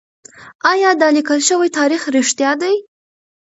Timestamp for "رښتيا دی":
2.15-2.75